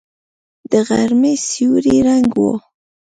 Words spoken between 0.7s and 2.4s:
د غرمې سیوری ړنګ